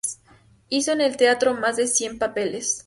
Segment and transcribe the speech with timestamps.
[0.69, 2.79] Hizo en ese teatro más de cien papeles.